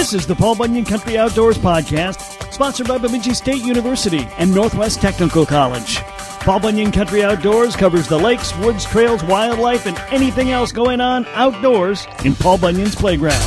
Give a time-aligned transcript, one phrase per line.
[0.00, 4.98] This is the Paul Bunyan Country Outdoors Podcast, sponsored by Bemidji State University and Northwest
[5.02, 5.96] Technical College.
[6.40, 11.26] Paul Bunyan Country Outdoors covers the lakes, woods, trails, wildlife, and anything else going on
[11.34, 13.38] outdoors in Paul Bunyan's playground.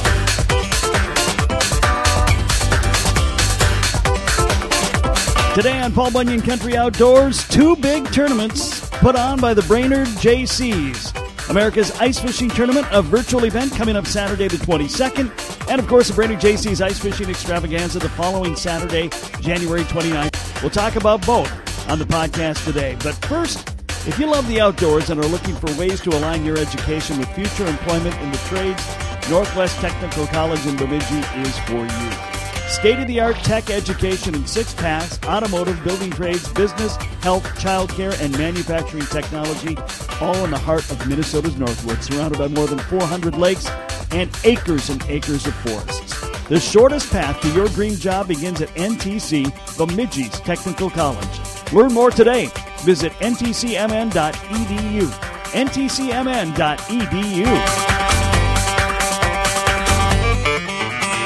[5.55, 11.49] Today on Paul Bunyan Country Outdoors, two big tournaments put on by the Brainerd Jaycees.
[11.49, 15.52] America's Ice Fishing Tournament, a virtual event coming up Saturday the 22nd.
[15.69, 19.09] And of course, the Brainerd Jaycees' Ice Fishing Extravaganza the following Saturday,
[19.39, 20.61] January 29th.
[20.61, 21.51] We'll talk about both
[21.89, 22.97] on the podcast today.
[23.03, 23.69] But first,
[24.05, 27.29] if you love the outdoors and are looking for ways to align your education with
[27.29, 28.85] future employment in the trades,
[29.29, 32.33] Northwest Technical College in Bemidji is for you.
[32.67, 38.19] State of the art tech education in six paths automotive, building trades, business, health, childcare,
[38.19, 39.77] and manufacturing technology,
[40.19, 43.67] all in the heart of Minnesota's Northwoods, surrounded by more than 400 lakes
[44.13, 46.47] and acres and acres of forests.
[46.47, 49.45] The shortest path to your dream job begins at NTC,
[49.77, 51.39] Bemidji's Technical College.
[51.73, 52.49] Learn more today.
[52.79, 55.07] Visit ntcmn.edu.
[55.53, 56.73] ntcmn.edu.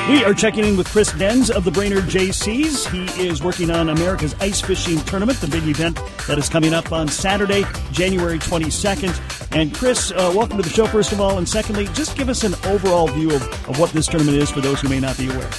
[0.09, 2.89] We are checking in with Chris Denz of the Brainerd Jaycees.
[2.89, 6.93] He is working on America's Ice Fishing Tournament, the big event that is coming up
[6.93, 9.53] on Saturday, January 22nd.
[9.53, 11.37] And Chris, uh, welcome to the show, first of all.
[11.37, 14.61] And secondly, just give us an overall view of, of what this tournament is for
[14.61, 15.49] those who may not be aware.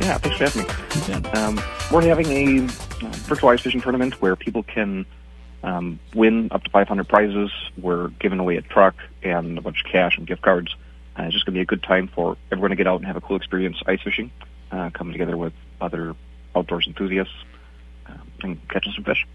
[0.00, 1.28] Yeah, thanks for having me.
[1.32, 1.60] Um,
[1.92, 5.04] we're having a uh, virtual ice fishing tournament where people can
[5.62, 7.50] um, win up to 500 prizes.
[7.76, 10.74] We're giving away a truck and a bunch of cash and gift cards.
[11.18, 13.06] Uh, it's just going to be a good time for everyone to get out and
[13.06, 14.30] have a cool experience ice fishing,
[14.70, 16.14] uh, coming together with other
[16.54, 17.34] outdoors enthusiasts
[18.06, 19.26] um, and catching some fish.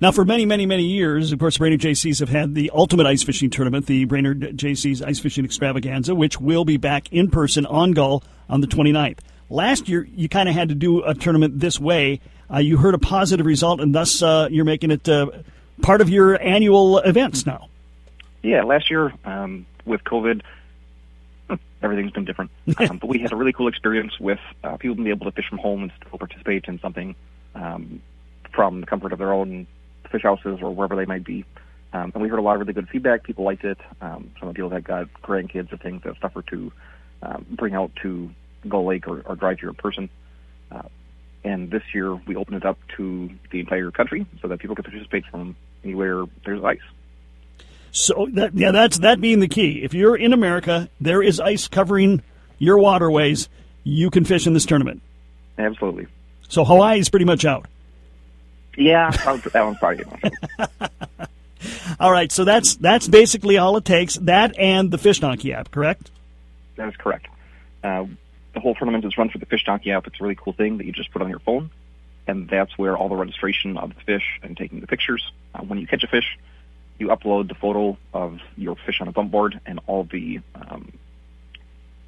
[0.00, 3.22] Now, for many, many, many years, of course, Brainerd Jaycees have had the ultimate ice
[3.22, 7.92] fishing tournament, the Brainerd Jaycees Ice Fishing Extravaganza, which will be back in person on
[7.92, 9.20] Gull on the 29th.
[9.50, 12.20] Last year, you kind of had to do a tournament this way.
[12.52, 15.26] Uh, you heard a positive result, and thus uh, you're making it uh,
[15.80, 17.68] part of your annual events now.
[18.42, 20.42] Yeah, last year um, with COVID,
[21.82, 22.50] everything's been different.
[22.78, 25.48] Um, but we had a really cool experience with uh, people being able to fish
[25.48, 27.14] from home and still participate in something
[27.54, 28.02] um,
[28.52, 29.66] from the comfort of their own
[30.10, 31.44] fish houses or wherever they might be.
[31.92, 33.22] Um, and we heard a lot of really good feedback.
[33.22, 33.78] People liked it.
[34.00, 36.72] Um, some of the people that got grandkids or things that suffer to
[37.22, 38.30] um, bring out to
[38.68, 40.10] Gull Lake or, or drive here in person.
[40.72, 40.82] Uh,
[41.44, 44.84] and this year we opened it up to the entire country so that people could
[44.84, 46.78] participate from anywhere there's ice.
[47.94, 49.84] So that yeah, that's that being the key.
[49.84, 52.24] If you're in America, there is ice covering
[52.58, 53.48] your waterways.
[53.84, 55.00] You can fish in this tournament.
[55.56, 56.08] Absolutely.
[56.48, 57.66] So Hawaii is pretty much out.
[58.76, 60.04] Yeah, that one's probably
[62.00, 64.16] all right, so that's that's basically all it takes.
[64.16, 66.10] That and the Fish Donkey app, correct?
[66.74, 67.28] That is correct.
[67.84, 68.06] Uh,
[68.54, 70.08] the whole tournament is run through the Fish Donkey app.
[70.08, 71.70] It's a really cool thing that you just put on your phone,
[72.26, 75.30] and that's where all the registration of the fish and taking the pictures.
[75.54, 76.36] Uh, when you catch a fish,
[76.98, 80.92] you upload the photo of your fish on a bump board, and all the um,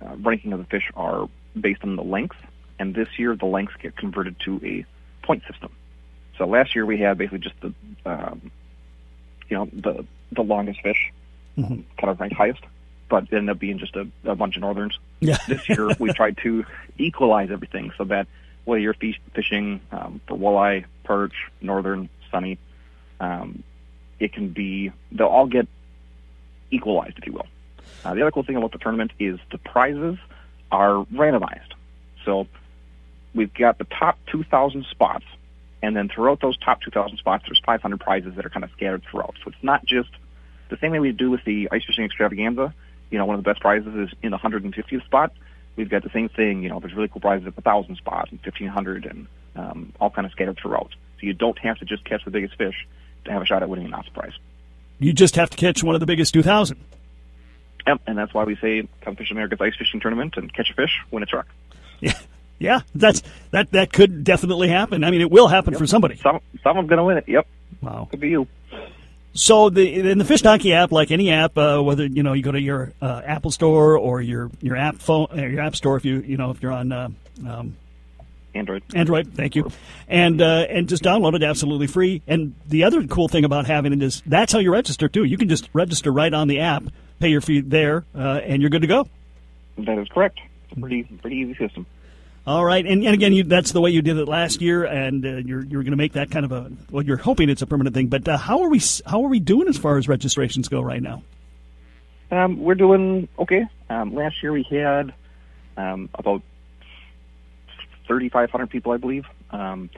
[0.00, 2.36] uh, ranking of the fish are based on the length.
[2.78, 4.84] And this year, the lengths get converted to a
[5.24, 5.72] point system.
[6.38, 7.72] So last year we had basically just the,
[8.04, 8.50] um,
[9.48, 11.12] you know, the the longest fish,
[11.56, 11.72] mm-hmm.
[11.72, 12.60] um, kind of ranked highest,
[13.08, 14.98] but it ended up being just a, a bunch of northerns.
[15.20, 15.38] Yeah.
[15.48, 16.64] this year we tried to
[16.98, 18.26] equalize everything so that
[18.64, 18.96] whether you're
[19.34, 22.58] fishing um, for walleye, perch, northern, sunny,
[23.20, 23.62] um,
[24.18, 25.68] it can be they'll all get
[26.70, 27.46] equalized, if you will.
[28.04, 30.16] Uh, the other cool thing about the tournament is the prizes
[30.70, 31.72] are randomized.
[32.24, 32.46] So
[33.34, 35.24] we've got the top 2,000 spots,
[35.82, 39.02] and then throughout those top 2,000 spots, there's 500 prizes that are kind of scattered
[39.10, 39.34] throughout.
[39.44, 40.10] So it's not just
[40.68, 42.74] the same way we do with the ice fishing extravaganza.
[43.10, 45.32] You know, one of the best prizes is in the 150th spot.
[45.76, 46.62] We've got the same thing.
[46.62, 50.10] You know, there's really cool prizes at the 1,000 spot and 1,500 and um, all
[50.10, 50.90] kind of scattered throughout.
[51.20, 52.86] So you don't have to just catch the biggest fish
[53.26, 54.32] to have a shot at winning an Ops prize.
[54.98, 56.78] You just have to catch one of the biggest 2,000.
[57.86, 60.74] Yep, and that's why we say come fish America's Ice Fishing Tournament and catch a
[60.74, 61.46] fish, win a truck.
[62.00, 62.18] Yeah,
[62.58, 63.22] yeah, that's
[63.52, 63.70] that.
[63.72, 65.04] That could definitely happen.
[65.04, 65.78] I mean, it will happen yep.
[65.78, 66.16] for somebody.
[66.16, 67.24] Some someone's going to win it.
[67.28, 67.46] Yep.
[67.80, 68.08] Wow.
[68.10, 68.48] Could be you.
[69.34, 72.42] So the in the Fish Donkey app, like any app, uh, whether you know you
[72.42, 75.96] go to your uh, Apple Store or your your app phone, uh, your App Store,
[75.96, 77.08] if you you know if you're on uh,
[77.46, 77.76] um,
[78.56, 78.82] Android.
[78.94, 79.70] Android, thank you.
[80.08, 82.22] And uh, and just download it absolutely free.
[82.26, 85.24] And the other cool thing about having it is that's how you register too.
[85.24, 86.84] You can just register right on the app,
[87.20, 89.08] pay your fee there, uh, and you're good to go.
[89.78, 90.40] That is correct.
[90.64, 91.86] It's a pretty pretty easy system.
[92.46, 95.26] All right, and, and again, you, that's the way you did it last year, and
[95.26, 97.04] uh, you're you're going to make that kind of a well.
[97.04, 99.66] You're hoping it's a permanent thing, but uh, how are we how are we doing
[99.66, 101.24] as far as registrations go right now?
[102.30, 103.64] Um, we're doing okay.
[103.90, 105.12] Um, last year we had
[105.76, 106.42] um, about
[108.06, 109.26] 3,500 people, I believe.
[109.50, 109.90] Um,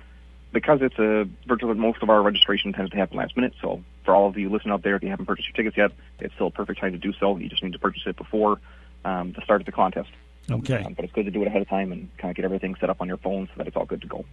[0.53, 3.53] because it's a virtual, most of our registration tends to happen last minute.
[3.61, 5.93] So for all of you listening out there, if you haven't purchased your tickets yet,
[6.21, 7.37] it's still a perfect time to do so.
[7.37, 8.59] You just need to purchase it before
[9.05, 10.09] um, the start of the contest.
[10.51, 10.83] Okay.
[10.83, 12.75] Um, but it's good to do it ahead of time and kind of get everything
[12.81, 14.25] set up on your phone so that it's all good to go.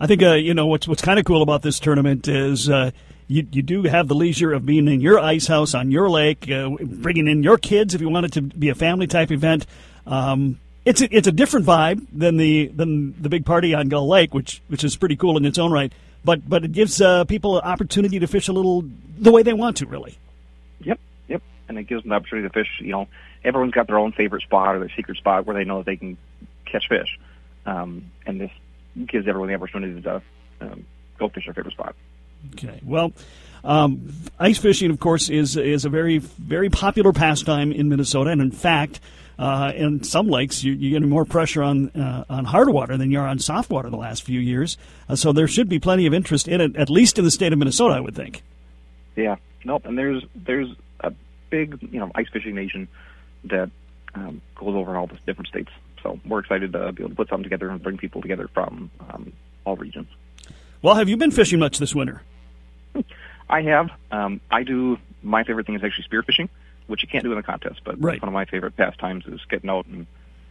[0.00, 2.90] I think uh, you know what's what's kind of cool about this tournament is uh,
[3.28, 6.50] you you do have the leisure of being in your ice house on your lake,
[6.50, 9.66] uh, bringing in your kids if you want it to be a family type event.
[10.06, 14.08] Um, it's a, it's a different vibe than the than the big party on Gull
[14.08, 15.92] Lake, which which is pretty cool in its own right.
[16.24, 18.84] But but it gives uh, people an opportunity to fish a little
[19.18, 20.18] the way they want to, really.
[20.80, 20.98] Yep,
[21.28, 22.68] yep, and it gives them the opportunity to fish.
[22.80, 23.08] You know,
[23.44, 25.96] everyone's got their own favorite spot or their secret spot where they know that they
[25.96, 26.16] can
[26.64, 27.18] catch fish,
[27.66, 28.50] um, and this
[29.06, 30.22] gives everyone the opportunity to
[30.60, 30.84] um,
[31.18, 31.94] go fish their favorite spot.
[32.54, 32.80] Okay.
[32.84, 33.12] Well,
[33.62, 38.40] um, ice fishing, of course, is is a very very popular pastime in Minnesota, and
[38.40, 39.00] in fact,
[39.38, 43.10] uh, in some lakes, you, you're getting more pressure on uh, on hard water than
[43.10, 44.76] you are on soft water the last few years.
[45.08, 47.52] Uh, so there should be plenty of interest in it, at least in the state
[47.52, 48.42] of Minnesota, I would think.
[49.16, 49.36] Yeah.
[49.64, 49.86] Nope.
[49.86, 50.68] And there's there's
[51.00, 51.12] a
[51.50, 52.88] big you know ice fishing nation
[53.44, 53.70] that
[54.14, 55.70] um, goes over all the different states.
[56.02, 58.90] So we're excited to be able to put something together and bring people together from
[59.08, 59.32] um,
[59.64, 60.08] all regions.
[60.82, 62.22] Well, have you been fishing much this winter?
[63.48, 63.90] I have.
[64.10, 64.98] Um, I do.
[65.22, 66.48] My favorite thing is actually spearfishing,
[66.92, 68.20] which you can't do in a contest, but right.
[68.20, 70.06] one of my favorite pastimes is getting out and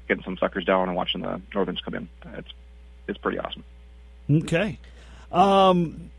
[0.07, 2.09] getting some suckers down and watching the northerns come in.
[2.33, 2.49] It's
[3.07, 3.63] it's pretty awesome.
[4.29, 4.79] Okay.
[5.31, 6.09] Um,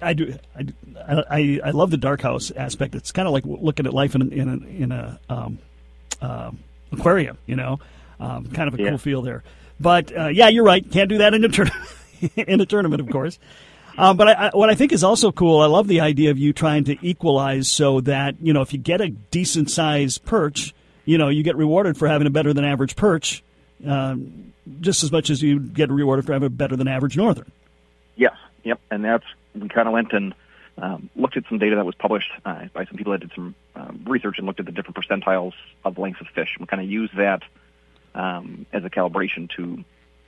[0.00, 0.34] I do.
[0.56, 2.94] I, I, I love the dark house aspect.
[2.94, 5.58] It's kind of like looking at life in in a, in a um,
[6.22, 6.50] uh,
[6.90, 7.36] aquarium.
[7.44, 7.80] You know,
[8.18, 8.88] um, kind of a yeah.
[8.88, 9.44] cool feel there.
[9.78, 10.90] But uh, yeah, you're right.
[10.90, 11.86] Can't do that in a tournament.
[12.36, 13.38] in a tournament, of course.
[13.98, 16.38] Um, but I, I, what I think is also cool, I love the idea of
[16.38, 20.72] you trying to equalize so that you know if you get a decent sized perch,
[21.04, 23.42] you know you get rewarded for having a better than average perch,
[23.84, 27.50] um, just as much as you get rewarded for having a better than average northern.
[28.16, 29.24] Yes, yep, and that's
[29.54, 30.32] we kind of went and
[30.80, 33.54] um, looked at some data that was published uh, by some people that did some
[33.74, 35.54] um, research and looked at the different percentiles
[35.84, 37.42] of lengths of fish, we kind of used that
[38.14, 39.84] um, as a calibration to,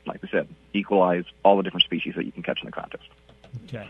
[0.07, 3.05] like we said, equalize all the different species that you can catch in the contest.
[3.67, 3.88] Okay.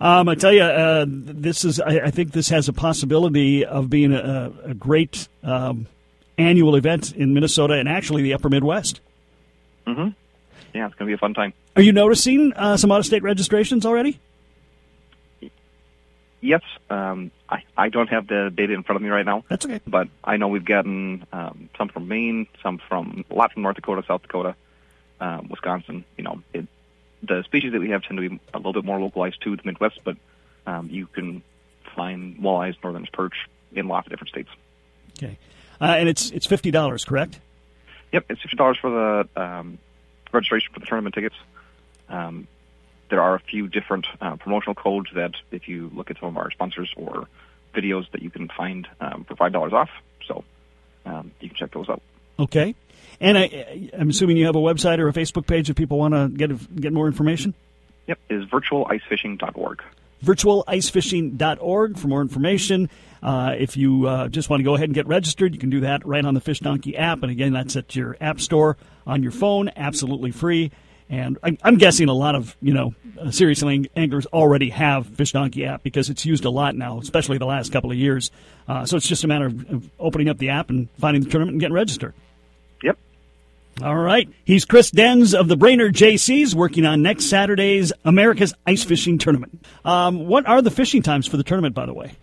[0.00, 1.80] Um, I tell you, uh, this is.
[1.80, 5.88] I, I, think this has a possibility of being a, a great um,
[6.36, 9.00] annual event in Minnesota and actually the Upper Midwest.
[9.86, 10.10] Mm-hmm.
[10.74, 11.52] Yeah, it's going to be a fun time.
[11.74, 14.20] Are you noticing uh, some out-of-state registrations already?
[16.40, 19.44] Yes, um, I, I don't have the data in front of me right now.
[19.48, 19.80] That's okay.
[19.86, 23.74] But I know we've gotten um, some from Maine, some from a lot from North
[23.74, 24.54] Dakota, South Dakota,
[25.20, 26.04] um, Wisconsin.
[26.16, 26.68] You know, it,
[27.22, 29.62] the species that we have tend to be a little bit more localized to the
[29.64, 30.16] Midwest, but
[30.66, 31.42] um, you can
[31.96, 33.34] find walleyes, northern perch
[33.72, 34.48] in lots of different states.
[35.18, 35.38] Okay,
[35.80, 37.40] uh, and it's it's fifty dollars, correct?
[38.12, 39.78] Yep, it's fifty dollars for the um,
[40.32, 41.36] registration for the tournament tickets.
[42.08, 42.46] Um,
[43.10, 46.36] there are a few different uh, promotional codes that, if you look at some of
[46.36, 47.26] our sponsors or
[47.74, 49.90] videos, that you can find um, for five dollars off.
[50.26, 50.44] So
[51.06, 52.02] um, you can check those out.
[52.38, 52.74] Okay.
[53.20, 56.14] And I, am assuming you have a website or a Facebook page if people want
[56.14, 57.54] to get get more information.
[58.06, 59.82] Yep, is virtualicefishing.org.
[60.24, 62.88] Virtualicefishing.org for more information.
[63.22, 65.80] Uh, if you uh, just want to go ahead and get registered, you can do
[65.80, 67.22] that right on the Fish Donkey app.
[67.22, 68.76] And again, that's at your app store
[69.06, 70.70] on your phone, absolutely free.
[71.10, 75.64] And I'm guessing a lot of you know uh, serious anglers already have Fish Donkey
[75.64, 78.30] app because it's used a lot now, especially the last couple of years.
[78.68, 81.30] Uh, so it's just a matter of, of opening up the app and finding the
[81.30, 82.12] tournament and getting registered.
[83.82, 84.28] All right.
[84.44, 89.64] He's Chris Denz of the Brainerd Jaycees working on next Saturday's America's Ice Fishing Tournament.
[89.84, 92.14] Um, what are the fishing times for the tournament, by the way?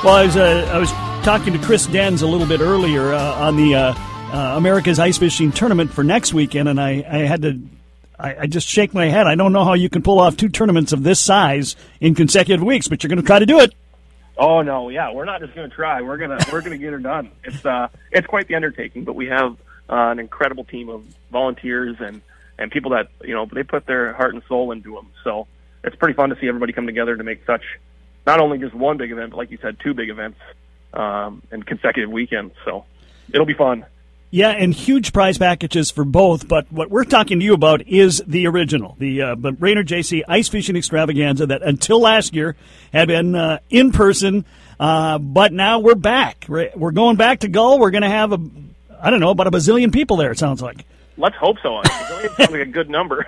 [0.02, 0.90] Well, I was uh, I was
[1.26, 3.94] talking to Chris Denz a little bit earlier uh, on the uh,
[4.32, 7.60] uh, America's Ice Fishing Tournament for next weekend, and I, I had to
[8.18, 9.26] I, I, just shake my head.
[9.26, 12.64] I don't know how you can pull off two tournaments of this size in consecutive
[12.64, 13.74] weeks, but you're going to try to do it.
[14.36, 16.00] Oh no, yeah, we're not just going to try.
[16.00, 17.30] We're gonna we're gonna get her done.
[17.44, 19.56] It's uh it's quite the undertaking, but we have
[19.88, 22.22] uh, an incredible team of volunteers and
[22.58, 25.08] and people that you know they put their heart and soul into them.
[25.24, 25.46] So
[25.84, 27.62] it's pretty fun to see everybody come together to make such
[28.26, 30.38] not only just one big event, but like you said, two big events
[30.94, 32.54] um, in consecutive weekends.
[32.64, 32.84] So
[33.32, 33.84] it'll be fun.
[34.34, 36.48] Yeah, and huge prize packages for both.
[36.48, 40.22] But what we're talking to you about is the original, the uh, the Brainerd Jaycee
[40.26, 42.56] Ice Fishing Extravaganza that until last year
[42.94, 44.46] had been uh, in person,
[44.80, 46.46] uh, but now we're back.
[46.48, 47.78] We're going back to Gull.
[47.78, 48.40] We're going to have a,
[49.02, 50.32] I don't know, about a bazillion people there.
[50.32, 50.86] It sounds like.
[51.18, 51.80] Let's hope so.
[51.80, 53.26] It sounds like a good number.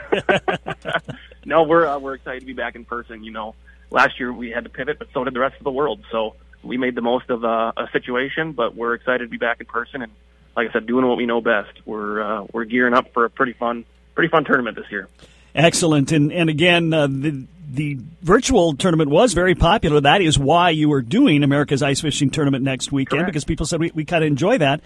[1.45, 3.23] no, we're uh, we're excited to be back in person.
[3.25, 3.55] You know,
[3.91, 6.01] last year we had to pivot, but so did the rest of the world.
[6.11, 9.61] So we made the most of uh, a situation, but we're excited to be back
[9.61, 10.11] in person and
[10.57, 11.73] like I said, doing what we know best.
[11.85, 13.85] We're uh, we're gearing up for a pretty fun
[14.15, 15.09] pretty fun tournament this year.
[15.55, 20.01] Excellent, and and again uh, the the virtual tournament was very popular.
[20.01, 23.27] That is why you were doing America's Ice Fishing Tournament next weekend Correct.
[23.27, 24.81] because people said we, we kind of enjoy that.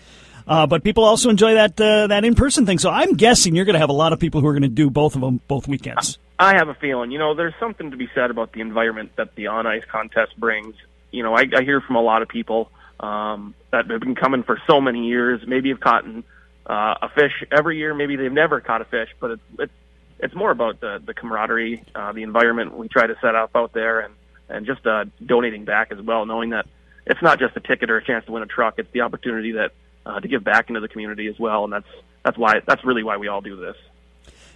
[0.46, 2.78] Uh, but people also enjoy that uh, that in person thing.
[2.78, 4.68] So I'm guessing you're going to have a lot of people who are going to
[4.68, 6.18] do both of them both weekends.
[6.38, 7.10] I have a feeling.
[7.10, 10.38] You know, there's something to be said about the environment that the on ice contest
[10.38, 10.74] brings.
[11.10, 14.42] You know, I, I hear from a lot of people um, that have been coming
[14.42, 15.40] for so many years.
[15.46, 17.94] Maybe have caught uh, a fish every year.
[17.94, 19.72] Maybe they've never caught a fish, but it's it's
[20.20, 23.72] it's more about the the camaraderie, uh, the environment we try to set up out
[23.72, 24.14] there, and
[24.48, 26.66] and just uh, donating back as well, knowing that
[27.06, 28.74] it's not just a ticket or a chance to win a truck.
[28.78, 29.72] It's the opportunity that
[30.04, 31.88] uh, to give back into the community as well, and that's
[32.24, 33.76] that's why that's really why we all do this.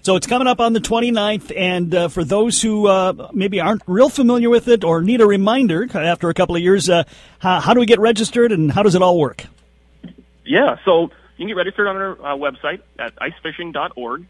[0.02, 3.82] So it's coming up on the 29th, and uh, for those who uh, maybe aren't
[3.86, 7.04] real familiar with it or need a reminder after a couple of years, uh,
[7.38, 9.44] how, how, do we get registered and how does it all work?
[10.44, 14.26] Yeah, so you can get registered on our uh, website at icefishing.org.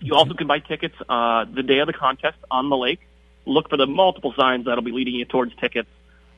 [0.00, 3.00] You also can buy tickets uh, the day of the contest on the lake.
[3.46, 5.88] Look for the multiple signs that'll be leading you towards tickets,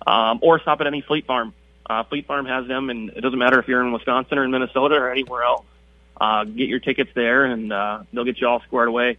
[0.06, 1.52] um, or stop at any Fleet Farm.
[1.84, 4.52] Uh, Fleet Farm has them, and it doesn't matter if you're in Wisconsin or in
[4.52, 5.64] Minnesota or anywhere else
[6.20, 9.18] uh, get your tickets there, and uh, they'll get you all squared away.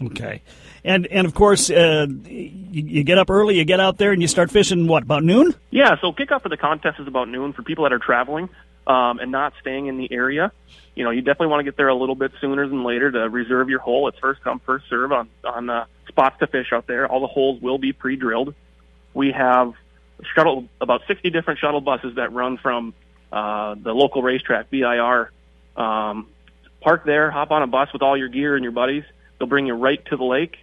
[0.00, 0.42] Okay,
[0.84, 4.20] and and of course, uh, you, you, get up early, you get out there, and
[4.20, 4.86] you start fishing.
[4.86, 5.54] What about noon?
[5.70, 8.48] Yeah, so kickoff for the contest is about noon for people that are traveling
[8.86, 10.52] um, and not staying in the area.
[10.94, 13.28] You know, you definitely want to get there a little bit sooner than later to
[13.28, 14.08] reserve your hole.
[14.08, 17.06] It's first come, first serve on on uh, spots to fish out there.
[17.06, 18.54] All the holes will be pre-drilled.
[19.14, 19.74] We have
[20.34, 22.94] shuttle about 60 different shuttle buses that run from
[23.32, 25.30] uh, the local racetrack, BIR,
[25.76, 26.28] um,
[26.80, 29.04] park there, hop on a bus with all your gear and your buddies.
[29.38, 30.56] They'll bring you right to the lake.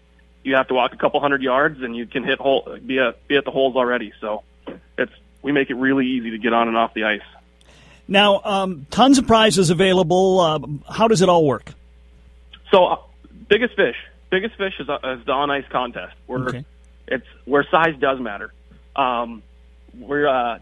[0.43, 3.27] You have to walk a couple hundred yards, and you can hit hole be at
[3.27, 4.13] be at the holes already.
[4.21, 4.43] So
[4.97, 5.11] it's
[5.41, 7.21] we make it really easy to get on and off the ice.
[8.07, 10.39] Now, um, tons of prizes available.
[10.39, 10.59] Uh,
[10.91, 11.71] how does it all work?
[12.71, 12.97] So, uh,
[13.49, 13.95] biggest fish,
[14.31, 16.15] biggest fish is, uh, is the on ice contest.
[16.25, 16.65] Where okay.
[17.07, 18.51] it's where size does matter.
[18.95, 19.43] Um,
[19.97, 20.59] we're uh,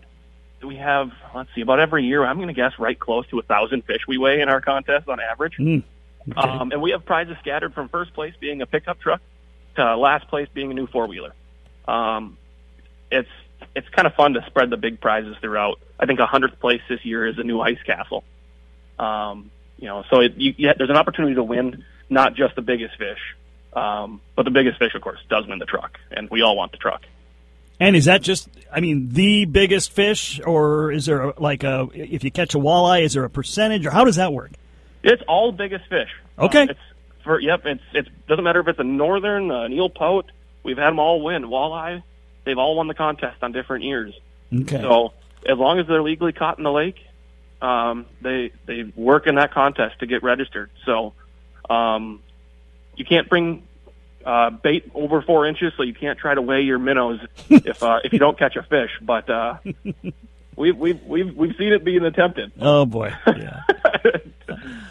[0.64, 3.44] we have let's see about every year i'm going to guess right close to a
[3.44, 5.58] thousand fish we weigh in our contest on average.
[5.58, 5.84] Mm,
[6.30, 6.40] okay.
[6.40, 9.22] um, and we have prizes scattered from first place being a pickup truck
[9.76, 11.34] to last place being a new four wheeler
[11.88, 12.38] um,
[13.12, 13.30] it's
[13.76, 15.80] it's kind of fun to spread the big prizes throughout.
[16.00, 18.24] I think a hundredth place this year is a new ice castle.
[19.00, 22.62] Um, you know so it, you, you, there's an opportunity to win not just the
[22.62, 23.20] biggest fish
[23.74, 26.72] um, but the biggest fish of course does win the truck and we all want
[26.72, 27.04] the truck
[27.80, 31.88] and is that just, I mean, the biggest fish, or is there a, like a,
[31.94, 34.52] if you catch a walleye, is there a percentage, or how does that work?
[35.04, 36.10] It's all biggest fish.
[36.40, 36.64] Okay.
[36.64, 36.80] Uh, it's
[37.24, 37.66] for yep.
[37.66, 40.32] It's it doesn't matter if it's a northern, uh, an eel pout.
[40.64, 42.04] We've had them all win walleye.
[42.44, 44.14] They've all won the contest on different years.
[44.54, 44.82] Okay.
[44.82, 45.14] So
[45.46, 46.98] as long as they're legally caught in the lake,
[47.62, 50.70] um, they they work in that contest to get registered.
[50.86, 51.14] So
[51.70, 52.22] um,
[52.96, 53.64] you can't bring
[54.28, 58.00] uh, bait over four inches, so you can't try to weigh your minnows if uh,
[58.04, 58.92] if you don't catch a fish.
[59.02, 59.58] But uh,
[60.58, 62.52] we've we've we've we've seen it being attempted.
[62.60, 63.64] Oh boy, yeah.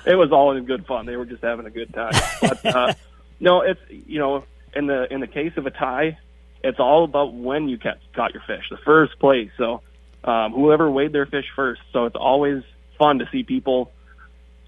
[0.06, 1.04] it was all in good fun.
[1.04, 2.14] They were just having a good time.
[2.40, 2.94] But uh,
[3.38, 6.16] no, it's you know in the in the case of a tie,
[6.64, 9.50] it's all about when you catch caught your fish, the first place.
[9.58, 9.82] So
[10.24, 11.82] um, whoever weighed their fish first.
[11.92, 12.62] So it's always
[12.98, 13.92] fun to see people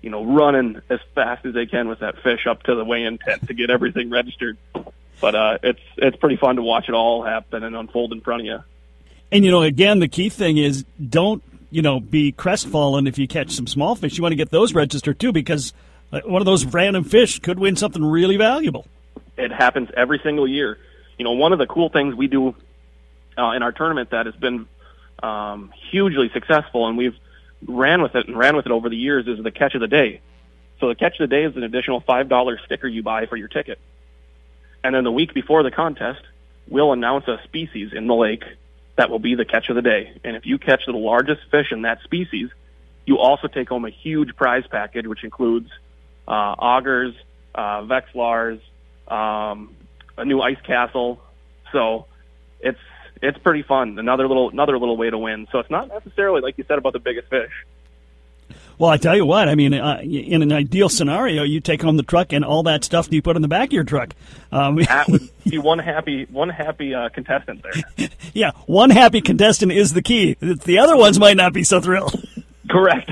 [0.00, 3.18] you know, running as fast as they can with that fish up to the weigh-in
[3.18, 4.56] tent to get everything registered.
[5.20, 8.42] but uh, it's it's pretty fun to watch it all happen and unfold in front
[8.42, 8.58] of you.
[9.32, 13.26] And you know, again, the key thing is don't you know be crestfallen if you
[13.26, 14.16] catch some small fish.
[14.16, 15.72] You want to get those registered too because
[16.12, 18.86] uh, one of those random fish could win something really valuable.
[19.36, 20.78] It happens every single year.
[21.18, 22.54] You know, one of the cool things we do
[23.36, 24.66] uh, in our tournament that has been
[25.22, 27.16] um, hugely successful, and we've
[27.66, 29.88] ran with it and ran with it over the years, is the catch of the
[29.88, 30.20] day.
[30.80, 33.36] So the catch of the day is an additional five dollar sticker you buy for
[33.36, 33.78] your ticket,
[34.84, 36.22] and then the week before the contest,
[36.68, 38.44] we'll announce a species in the lake
[38.96, 40.12] that will be the catch of the day.
[40.24, 42.50] And if you catch the largest fish in that species,
[43.06, 45.70] you also take home a huge prize package, which includes
[46.26, 47.14] uh, augers,
[47.54, 48.60] uh, Vexilars,
[49.06, 49.74] um,
[50.16, 51.20] a new ice castle.
[51.72, 52.06] So
[52.60, 52.78] it's
[53.22, 53.98] it's pretty fun.
[53.98, 55.46] Another little another little way to win.
[55.52, 57.52] So it's not necessarily like you said about the biggest fish.
[58.78, 59.48] Well, I tell you what.
[59.48, 62.84] I mean, uh, in an ideal scenario, you take home the truck and all that
[62.84, 64.14] stuff you put in the back of your truck.
[64.52, 68.08] Um, that would be one happy one happy uh, contestant there.
[68.34, 70.34] yeah, one happy contestant is the key.
[70.40, 72.24] The other ones might not be so thrilled.
[72.70, 73.10] Correct.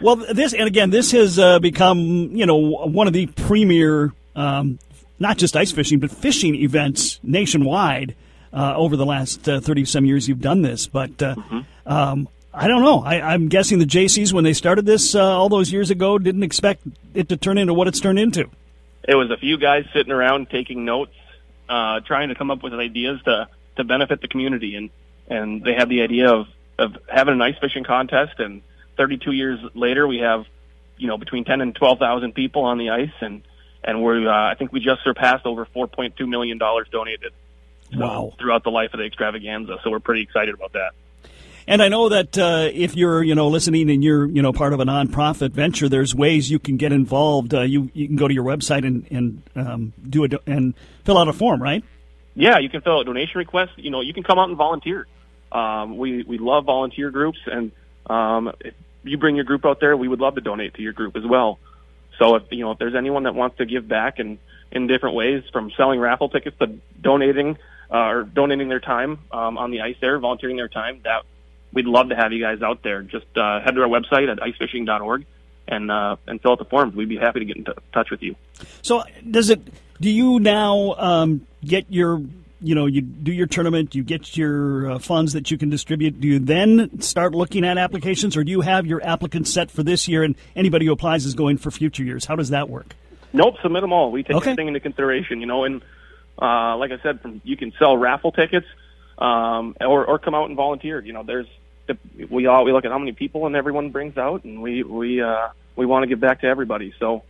[0.00, 1.98] well, this and again, this has uh, become
[2.36, 4.78] you know one of the premier, um,
[5.18, 8.14] not just ice fishing, but fishing events nationwide.
[8.52, 11.60] Uh, over the last uh, 30 some years you've done this, but uh, mm-hmm.
[11.84, 13.02] um, I don't know.
[13.02, 16.42] I, am guessing the Jaycees, when they started this uh, all those years ago, didn't
[16.42, 18.48] expect it to turn into what it's turned into.
[19.06, 21.12] It was a few guys sitting around taking notes,
[21.68, 24.74] uh, trying to come up with ideas to, to benefit the community.
[24.74, 24.88] And,
[25.28, 26.46] and they had the idea of,
[26.78, 28.40] of having an ice fishing contest.
[28.40, 28.62] And
[28.96, 30.46] 32 years later, we have,
[30.96, 33.12] you know, between 10 and 12,000 people on the ice.
[33.20, 33.42] And,
[33.86, 37.32] and we're, uh, I think we just surpassed over $4.2 million donated.
[37.92, 38.32] So, wow.
[38.38, 39.78] Throughout the life of the extravaganza.
[39.84, 40.90] So we're pretty excited about that.
[41.68, 44.72] And I know that uh, if you're, you know, listening and you're, you know, part
[44.72, 47.54] of a nonprofit venture, there's ways you can get involved.
[47.54, 50.74] Uh, you you can go to your website and and um, do it and
[51.04, 51.82] fill out a form, right?
[52.34, 53.72] Yeah, you can fill out a donation request.
[53.76, 55.08] You know, you can come out and volunteer.
[55.50, 57.72] Um, we we love volunteer groups, and
[58.06, 60.92] um, if you bring your group out there, we would love to donate to your
[60.92, 61.58] group as well.
[62.18, 64.38] So if you know if there's anyone that wants to give back in
[64.72, 67.58] in different ways, from selling raffle tickets to donating
[67.90, 71.22] uh, or donating their time um, on the ice there, volunteering their time, that
[71.72, 73.02] we'd love to have you guys out there.
[73.02, 75.26] Just uh, head to our website at icefishing.org
[75.68, 76.94] and uh, and fill out the forms.
[76.94, 78.36] We'd be happy to get in t- touch with you.
[78.82, 79.60] So, does it?
[80.00, 82.22] Do you now um, get your?
[82.60, 86.20] You know, you do your tournament, you get your uh, funds that you can distribute.
[86.20, 89.82] Do you then start looking at applications, or do you have your applicants set for
[89.82, 92.24] this year, and anybody who applies is going for future years?
[92.24, 92.94] How does that work?
[93.32, 94.10] Nope, submit them all.
[94.10, 94.50] We take okay.
[94.50, 95.40] everything into consideration.
[95.40, 95.82] You know, and
[96.40, 98.66] uh, like I said, from you can sell raffle tickets
[99.18, 101.00] um, or or come out and volunteer.
[101.00, 101.46] You know, there's
[102.30, 105.20] we all we look at how many people and everyone brings out, and we we
[105.20, 106.94] uh, we want to give back to everybody.
[106.98, 107.22] So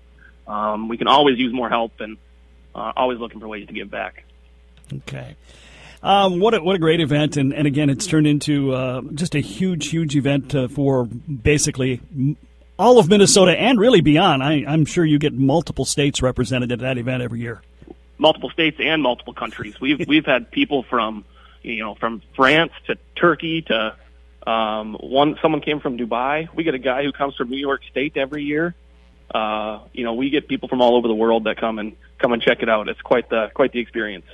[0.46, 2.16] um, we can always use more help, and
[2.74, 4.24] uh, always looking for ways to give back.
[4.92, 5.36] Okay.
[6.02, 9.34] Um, what a, what a great event, and, and again, it's turned into uh, just
[9.34, 12.00] a huge, huge event uh, for basically
[12.78, 14.42] all of Minnesota and really beyond.
[14.42, 17.62] I, I'm sure you get multiple states represented at that event every year.
[18.18, 19.80] Multiple states and multiple countries.
[19.80, 21.24] We've we've had people from
[21.62, 23.96] you know from France to Turkey to
[24.46, 26.48] um, one, someone came from Dubai.
[26.54, 28.74] We get a guy who comes from New York State every year.
[29.34, 32.32] Uh, you know, we get people from all over the world that come and come
[32.32, 32.88] and check it out.
[32.88, 34.26] It's quite the quite the experience.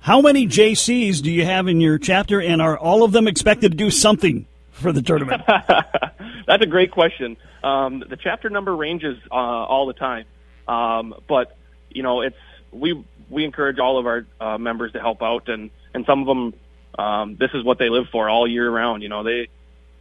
[0.00, 3.72] How many Jaycees do you have in your chapter, and are all of them expected
[3.72, 5.42] to do something for the tournament?
[6.46, 7.36] That's a great question.
[7.62, 10.24] Um, the chapter number ranges uh, all the time,
[10.66, 11.56] um, but
[11.90, 12.36] you know, it's
[12.72, 16.26] we we encourage all of our uh, members to help out, and and some of
[16.26, 16.54] them
[16.98, 19.02] um, this is what they live for all year round.
[19.02, 19.48] You know, they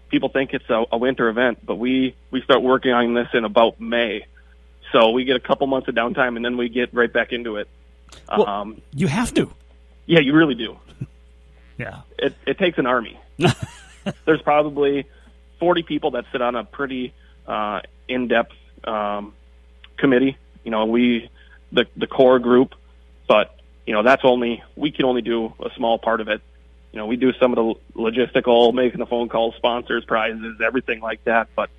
[0.10, 3.46] people think it's a, a winter event, but we we start working on this in
[3.46, 4.26] about May,
[4.92, 7.58] so we get a couple months of downtime and then we get right back into
[7.58, 7.68] it.
[8.30, 9.52] Well, um, you have to.
[10.10, 10.80] Yeah, you really do.
[11.78, 13.19] yeah, it it takes an army.
[14.26, 15.06] There's probably
[15.60, 17.13] 40 people that sit on a pretty
[17.45, 18.54] uh, in-depth
[18.86, 19.34] um,
[19.98, 20.38] committee.
[20.63, 21.30] You know, we
[21.72, 22.74] the the core group,
[23.28, 26.41] but you know that's only we can only do a small part of it
[26.91, 31.02] you know, we do some of the logistical, making the phone calls, sponsors, prizes, everything
[31.02, 31.50] like that.
[31.56, 31.69] But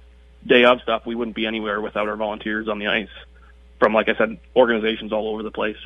[0.47, 3.09] day of stuff, we wouldn't be anywhere without our volunteers on the ice
[3.79, 5.77] from, like I said, organizations all over the place.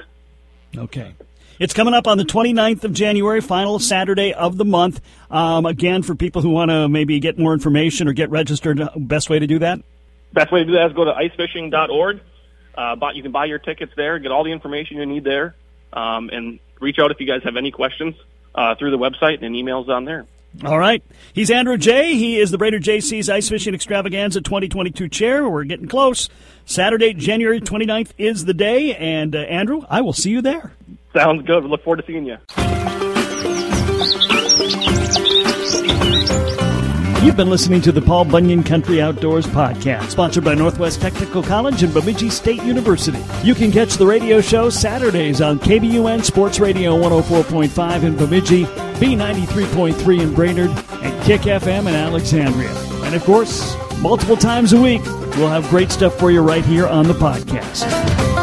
[0.77, 1.15] Okay.
[1.61, 5.01] It's coming up on the 29th of January, final Saturday of the month.
[5.31, 8.91] Um, again, for people who want to maybe get more information or get registered, uh,
[8.97, 9.81] best way to do that?
[10.33, 12.21] Best way to do that is go to icefishing.org.
[12.77, 15.55] Uh, you can buy your tickets there, get all the information you need there,
[15.93, 18.17] um, and reach out if you guys have any questions
[18.55, 20.27] uh, through the website and emails on there.
[20.63, 21.03] All right.
[21.33, 22.15] He's Andrew J.
[22.15, 25.49] He is the Brainerd Jaycees' Ice Fishing Extravaganza 2022 chair.
[25.49, 26.29] We're getting close.
[26.65, 28.95] Saturday, January 29th is the day.
[28.95, 30.73] And uh, Andrew, I will see you there.
[31.15, 31.65] Sounds good.
[31.65, 32.37] Look forward to seeing you.
[37.25, 41.83] You've been listening to the Paul Bunyan Country Outdoors podcast, sponsored by Northwest Technical College
[41.83, 43.19] and Bemidji State University.
[43.43, 50.21] You can catch the radio show Saturdays on KBUN Sports Radio 104.5 in Bemidji, B93.3
[50.21, 52.71] in Brainerd, and KIK-FM in Alexandria.
[53.05, 55.03] And of course, multiple times a week,
[55.39, 58.34] we'll have great stuff for you right here on the podcast.